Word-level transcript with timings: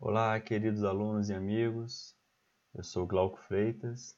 Olá, 0.00 0.38
queridos 0.38 0.84
alunos 0.84 1.28
e 1.28 1.34
amigos. 1.34 2.14
Eu 2.72 2.84
sou 2.84 3.04
Glauco 3.04 3.36
Freitas 3.36 4.16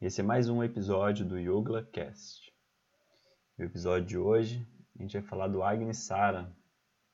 e 0.00 0.06
esse 0.06 0.22
é 0.22 0.24
mais 0.24 0.48
um 0.48 0.64
episódio 0.64 1.26
do 1.26 1.38
Yoga 1.38 1.86
Cast. 1.92 2.50
No 3.58 3.66
episódio 3.66 4.06
de 4.06 4.16
hoje, 4.16 4.66
a 4.98 5.02
gente 5.02 5.12
vai 5.12 5.22
falar 5.28 5.48
do 5.48 5.62
Agnisara, 5.62 6.50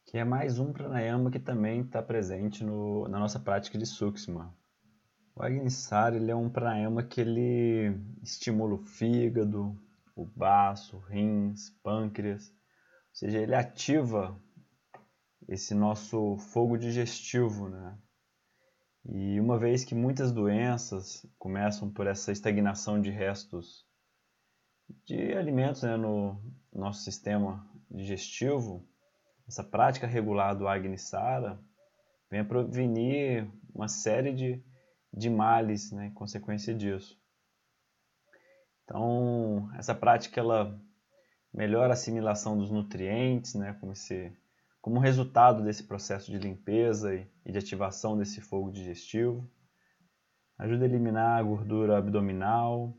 que 0.04 0.16
é 0.16 0.22
mais 0.22 0.60
um 0.60 0.72
pranayama 0.72 1.32
que 1.32 1.40
também 1.40 1.80
está 1.80 2.00
presente 2.00 2.62
no, 2.62 3.08
na 3.08 3.18
nossa 3.18 3.40
prática 3.40 3.76
de 3.76 3.84
Sukshma. 3.84 4.56
O 5.34 5.42
Agnisara 5.42 6.14
ele 6.14 6.30
é 6.30 6.36
um 6.36 6.48
pranayama 6.48 7.02
que 7.02 7.20
ele 7.20 8.00
estimula 8.22 8.74
o 8.74 8.84
fígado, 8.84 9.76
o 10.14 10.24
baço, 10.24 10.96
rins, 11.08 11.70
pâncreas, 11.82 12.50
ou 12.50 13.14
seja, 13.14 13.38
ele 13.40 13.54
ativa 13.56 14.40
esse 15.48 15.74
nosso 15.74 16.36
fogo 16.38 16.76
digestivo, 16.76 17.68
né? 17.68 17.98
E 19.08 19.38
uma 19.38 19.56
vez 19.56 19.84
que 19.84 19.94
muitas 19.94 20.32
doenças 20.32 21.24
começam 21.38 21.90
por 21.90 22.06
essa 22.06 22.32
estagnação 22.32 23.00
de 23.00 23.10
restos 23.10 23.86
de 25.04 25.32
alimentos 25.32 25.82
né, 25.82 25.96
no 25.96 26.40
nosso 26.72 27.02
sistema 27.02 27.68
digestivo, 27.90 28.84
essa 29.46 29.62
prática 29.62 30.06
regular 30.06 30.56
do 30.56 30.66
Agnisara 30.66 31.58
vem 32.28 32.40
a 32.40 32.44
prevenir 32.44 33.48
uma 33.72 33.86
série 33.86 34.32
de, 34.32 34.64
de 35.12 35.30
males 35.30 35.92
né, 35.92 36.06
em 36.06 36.12
consequência 36.12 36.74
disso. 36.74 37.16
Então, 38.84 39.70
essa 39.76 39.94
prática 39.94 40.40
ela 40.40 40.80
melhora 41.52 41.90
a 41.90 41.94
assimilação 41.94 42.58
dos 42.58 42.70
nutrientes, 42.70 43.54
né, 43.54 43.76
como 43.80 43.92
esse 43.92 44.36
como 44.86 45.00
resultado 45.00 45.64
desse 45.64 45.82
processo 45.82 46.30
de 46.30 46.38
limpeza 46.38 47.12
e 47.44 47.50
de 47.50 47.58
ativação 47.58 48.16
desse 48.16 48.40
fogo 48.40 48.70
digestivo. 48.70 49.44
Ajuda 50.56 50.84
a 50.84 50.88
eliminar 50.88 51.40
a 51.40 51.42
gordura 51.42 51.98
abdominal. 51.98 52.96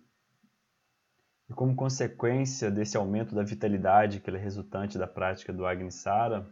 E 1.49 1.53
como 1.53 1.77
consequência 1.77 2.69
desse 2.69 2.97
aumento 2.97 3.33
da 3.33 3.41
vitalidade 3.41 4.19
que 4.19 4.29
é 4.29 4.35
resultante 4.35 4.97
da 4.97 5.07
prática 5.07 5.53
do 5.53 5.65
Agnisara, 5.65 6.45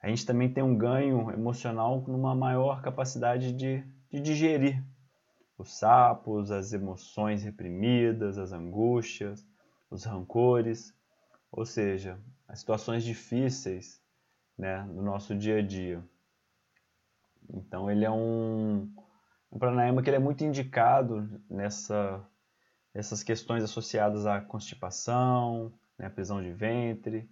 a 0.00 0.08
gente 0.08 0.24
também 0.24 0.50
tem 0.50 0.64
um 0.64 0.78
ganho 0.78 1.30
emocional 1.30 2.02
numa 2.08 2.34
maior 2.34 2.80
capacidade 2.80 3.52
de, 3.52 3.84
de 4.08 4.18
digerir 4.18 4.82
os 5.58 5.76
sapos, 5.76 6.50
as 6.50 6.72
emoções 6.72 7.42
reprimidas, 7.42 8.38
as 8.38 8.50
angústias, 8.50 9.46
os 9.90 10.04
rancores, 10.04 10.90
ou 11.52 11.66
seja, 11.66 12.18
as 12.48 12.60
situações 12.60 13.04
difíceis 13.04 14.02
né, 14.58 14.82
no 14.84 15.02
nosso 15.02 15.34
dia 15.34 15.58
a 15.58 15.62
dia. 15.62 16.02
Então 17.52 17.90
ele 17.90 18.04
é 18.04 18.10
um, 18.10 18.90
um 19.52 19.58
pranayama 19.58 20.02
que 20.02 20.08
ele 20.08 20.16
é 20.16 20.20
muito 20.20 20.44
indicado 20.44 21.28
nessa, 21.50 22.24
nessas 22.94 23.22
questões 23.22 23.62
associadas 23.62 24.26
à 24.26 24.40
constipação, 24.40 25.72
né, 25.98 26.08
prisão 26.08 26.42
de 26.42 26.52
ventre. 26.52 27.28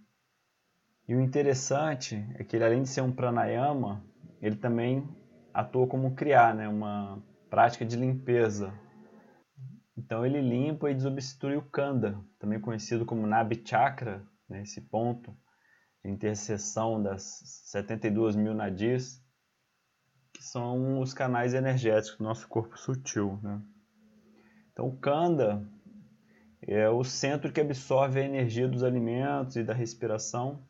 E 1.07 1.15
o 1.15 1.21
interessante 1.21 2.25
é 2.35 2.43
que 2.43 2.55
ele, 2.55 2.63
além 2.63 2.83
de 2.83 2.89
ser 2.89 3.01
um 3.01 3.11
pranayama, 3.11 4.03
ele 4.41 4.55
também 4.55 5.07
atua 5.53 5.87
como 5.87 6.15
criar, 6.15 6.53
né, 6.53 6.67
uma 6.67 7.21
prática 7.49 7.85
de 7.85 7.95
limpeza. 7.95 8.73
Então 9.95 10.25
ele 10.25 10.41
limpa 10.41 10.89
e 10.89 10.95
desobstrui 10.95 11.55
o 11.55 11.61
kanda, 11.61 12.19
também 12.39 12.59
conhecido 12.59 13.05
como 13.05 13.27
Nabi 13.27 13.61
Chakra, 13.63 14.25
né, 14.49 14.63
esse 14.63 14.81
ponto 14.81 15.35
de 16.03 16.11
interseção 16.11 17.01
das 17.01 17.23
72 17.65 18.35
mil 18.35 18.53
nadis, 18.53 19.23
que 20.33 20.43
são 20.43 20.99
os 20.99 21.13
canais 21.13 21.53
energéticos 21.53 22.17
do 22.17 22.23
nosso 22.23 22.47
corpo 22.47 22.77
sutil. 22.77 23.39
Né? 23.41 23.61
Então, 24.71 24.87
o 24.87 24.97
Kanda 24.97 25.65
é 26.61 26.89
o 26.89 27.03
centro 27.03 27.51
que 27.51 27.61
absorve 27.61 28.19
a 28.19 28.25
energia 28.25 28.67
dos 28.67 28.83
alimentos 28.83 29.55
e 29.55 29.63
da 29.63 29.73
respiração 29.73 30.67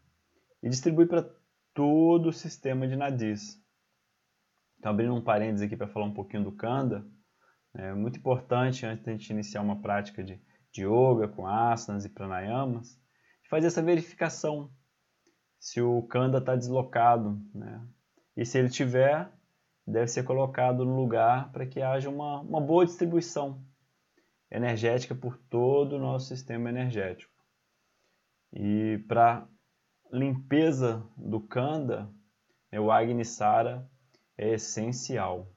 e 0.62 0.70
distribui 0.70 1.06
para 1.06 1.28
todo 1.74 2.30
o 2.30 2.34
sistema 2.34 2.88
de 2.88 2.96
nadis. 2.96 3.60
Então, 4.78 4.92
abrindo 4.92 5.16
um 5.16 5.24
parênteses 5.24 5.66
aqui 5.66 5.76
para 5.76 5.88
falar 5.88 6.06
um 6.06 6.14
pouquinho 6.14 6.44
do 6.44 6.52
Kanda, 6.52 7.06
é 7.74 7.94
muito 7.94 8.20
importante 8.20 8.86
antes 8.86 9.04
de 9.04 9.10
a 9.10 9.14
gente 9.14 9.30
iniciar 9.32 9.62
uma 9.62 9.82
prática 9.82 10.24
de, 10.24 10.40
de 10.72 10.84
yoga 10.84 11.28
com 11.28 11.48
asanas 11.48 12.06
e 12.06 12.10
pranayamas, 12.10 13.00
fazer 13.50 13.68
essa 13.68 13.82
verificação 13.82 14.72
se 15.64 15.82
o 15.82 16.02
Kanda 16.02 16.40
está 16.40 16.58
deslocado. 16.58 17.42
Né? 17.56 17.82
E 18.36 18.46
se 18.46 18.60
ele 18.60 18.68
tiver, 18.68 19.32
deve 19.88 20.08
ser 20.08 20.24
colocado 20.24 20.84
no 20.84 20.94
lugar 20.94 21.54
para 21.54 21.66
que 21.66 21.82
haja 21.82 22.10
uma, 22.10 22.42
uma 22.42 22.60
boa 22.60 22.86
distribuição 22.86 23.64
energética 24.52 25.16
por 25.16 25.38
todo 25.38 25.96
o 25.96 26.00
nosso 26.00 26.28
sistema 26.28 26.68
energético. 26.68 27.32
E 28.52 29.02
para 29.08 29.48
limpeza 30.12 31.02
do 31.16 31.40
Kanda, 31.40 32.10
né, 32.70 32.78
o 32.78 32.92
Agnisara 32.92 33.90
é 34.38 34.56
essencial. 34.56 35.48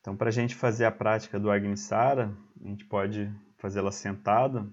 Então, 0.00 0.16
para 0.16 0.28
a 0.28 0.32
gente 0.32 0.54
fazer 0.54 0.84
a 0.84 0.92
prática 0.92 1.40
do 1.40 1.50
Agnisara, 1.50 2.32
a 2.64 2.68
gente 2.68 2.84
pode 2.84 3.28
fazê-la 3.58 3.90
sentada 3.90 4.70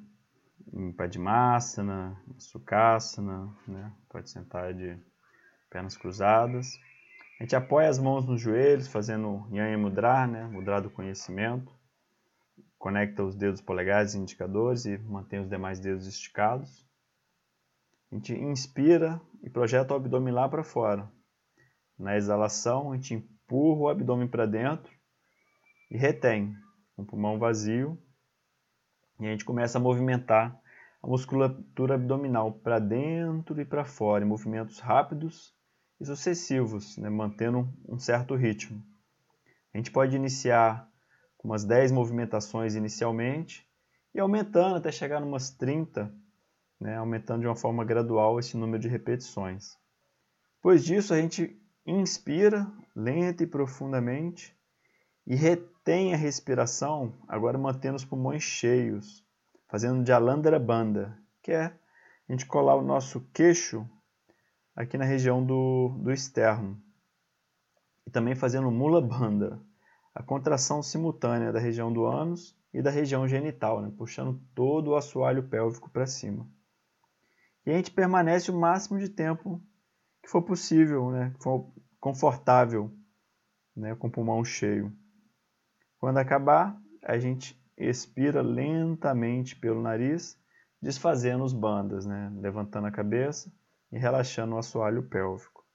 em 0.72 0.92
Padmasana, 0.92 2.22
Sukhasana, 2.38 3.54
né? 3.68 3.92
pode 4.10 4.30
sentar 4.30 4.74
de 4.74 4.98
pernas 5.70 5.98
cruzadas. 5.98 6.80
A 7.40 7.44
gente 7.44 7.56
apoia 7.56 7.90
as 7.90 8.00
mãos 8.00 8.26
nos 8.26 8.40
joelhos, 8.40 8.88
fazendo 8.88 9.46
Yanya 9.52 9.78
Mudra, 9.78 10.28
né? 10.28 10.46
Mudra 10.46 10.80
do 10.80 10.90
conhecimento. 10.90 11.74
Conecta 12.78 13.24
os 13.24 13.36
dedos 13.36 13.60
polegares 13.60 14.14
e 14.14 14.20
indicadores 14.20 14.86
e 14.86 14.98
mantém 14.98 15.40
os 15.40 15.50
demais 15.50 15.80
dedos 15.80 16.06
esticados. 16.06 16.88
A 18.12 18.16
gente 18.16 18.34
inspira 18.34 19.20
e 19.42 19.50
projeta 19.50 19.94
o 19.94 19.98
abdômen 19.98 20.34
lá 20.34 20.48
para 20.48 20.64
fora. 20.64 21.12
Na 21.98 22.16
exalação, 22.16 22.92
a 22.92 22.96
gente 22.96 23.16
empurra 23.16 23.82
o 23.82 23.90
abdômen 23.90 24.28
para 24.28 24.46
dentro 24.46 24.92
e 25.90 25.98
retém, 25.98 26.56
com 26.96 27.02
o 27.02 27.06
pulmão 27.06 27.40
vazio. 27.40 27.98
E 29.24 29.28
a 29.28 29.32
gente 29.32 29.46
começa 29.46 29.78
a 29.78 29.82
movimentar 29.82 30.60
a 31.02 31.08
musculatura 31.08 31.96
abdominal 31.96 32.52
para 32.52 32.78
dentro 32.78 33.60
e 33.62 33.66
para 33.66 33.86
fora, 33.86 34.24
em 34.24 34.28
movimentos 34.28 34.80
rápidos 34.80 35.56
e 36.00 36.06
sucessivos, 36.06 36.98
né, 36.98 37.10
mantendo 37.10 37.72
um 37.88 37.98
certo 37.98 38.36
ritmo. 38.36 38.84
A 39.74 39.78
gente 39.78 39.92
pode 39.92 40.16
iniciar 40.16 40.90
com 41.38 41.48
umas 41.48 41.64
10 41.64 41.92
movimentações 41.92 42.76
inicialmente 42.76 43.66
e 44.14 44.20
aumentando 44.20 44.76
até 44.76 44.92
chegar 44.92 45.22
em 45.22 45.26
umas 45.26 45.50
30, 45.50 46.14
né, 46.80 46.98
aumentando 46.98 47.42
de 47.42 47.48
uma 47.48 47.56
forma 47.56 47.86
gradual 47.86 48.40
esse 48.40 48.58
número 48.58 48.82
de 48.82 48.90
repetições. 48.90 49.78
Depois 50.58 50.84
disso, 50.84 51.14
a 51.14 51.18
gente 51.20 51.58
inspira 51.86 52.70
lenta 52.96 53.44
e 53.44 53.48
profundamente 53.48 54.54
e 55.26 55.36
retém 55.36 56.14
a 56.14 56.18
respiração, 56.18 57.14
agora 57.28 57.58
mantendo 57.58 57.96
os 57.96 58.06
pulmões 58.06 58.44
cheios 58.44 59.24
fazendo 59.74 60.04
de 60.04 60.12
Alandra 60.12 60.60
Banda, 60.60 61.18
que 61.42 61.52
é 61.52 61.66
a 61.66 62.32
gente 62.32 62.46
colar 62.46 62.76
o 62.76 62.84
nosso 62.84 63.22
queixo 63.34 63.90
aqui 64.76 65.00
na 65.00 65.04
região 65.04 65.44
do, 65.44 65.98
do 66.00 66.12
externo. 66.12 66.80
E 68.06 68.12
também 68.12 68.36
fazendo 68.36 68.70
Mula 68.70 69.02
Banda, 69.02 69.60
a 70.14 70.22
contração 70.22 70.84
simultânea 70.84 71.52
da 71.52 71.60
região 71.60 71.92
do 71.92 72.06
ânus 72.06 72.56
e 72.72 72.84
da 72.84 72.92
região 72.92 73.28
genital, 73.28 73.82
né? 73.82 73.92
puxando 73.98 74.40
todo 74.54 74.92
o 74.92 74.96
assoalho 74.96 75.50
pélvico 75.50 75.90
para 75.90 76.06
cima. 76.06 76.48
E 77.66 77.72
a 77.72 77.76
gente 77.76 77.90
permanece 77.90 78.52
o 78.52 78.60
máximo 78.60 79.00
de 79.00 79.10
tempo 79.10 79.60
que 80.22 80.30
for 80.30 80.44
possível, 80.44 81.10
né? 81.10 81.32
que 81.36 81.44
for 81.44 81.74
confortável, 82.00 82.96
né? 83.76 83.96
com 83.96 84.08
o 84.08 84.12
pulmão 84.12 84.46
cheio. 84.46 84.96
Quando 86.04 86.18
acabar, 86.18 86.78
a 87.02 87.18
gente 87.18 87.58
expira 87.78 88.42
lentamente 88.42 89.56
pelo 89.56 89.82
nariz, 89.82 90.38
desfazendo 90.82 91.46
os 91.46 91.54
bandas, 91.54 92.06
né? 92.06 92.30
levantando 92.42 92.88
a 92.88 92.92
cabeça 92.92 93.50
e 93.90 93.98
relaxando 93.98 94.54
o 94.54 94.58
assoalho 94.58 95.08
pélvico. 95.08 95.66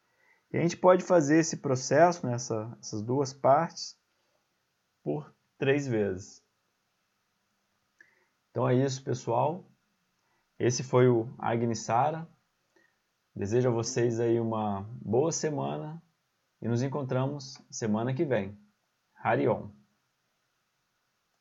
E 0.52 0.58
a 0.58 0.60
gente 0.60 0.76
pode 0.76 1.02
fazer 1.02 1.38
esse 1.38 1.56
processo, 1.56 2.26
nessas 2.26 2.68
né, 2.68 3.06
duas 3.06 3.32
partes, 3.32 3.98
por 5.02 5.34
três 5.56 5.88
vezes. 5.88 6.44
Então 8.50 8.68
é 8.68 8.74
isso, 8.74 9.02
pessoal. 9.02 9.64
Esse 10.58 10.82
foi 10.82 11.08
o 11.08 11.34
Agnisara. 11.38 12.28
Desejo 13.34 13.70
a 13.70 13.72
vocês 13.72 14.20
aí 14.20 14.38
uma 14.38 14.82
boa 15.00 15.32
semana 15.32 16.02
e 16.60 16.68
nos 16.68 16.82
encontramos 16.82 17.56
semana 17.70 18.12
que 18.12 18.26
vem. 18.26 18.60
Harion. 19.14 19.77